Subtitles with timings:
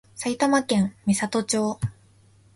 [0.15, 1.79] 埼玉県美里町